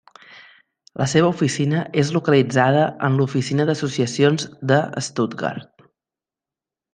[1.01, 5.87] La seva oficina és localitzada en l'oficina d'associacions de Stuttgart.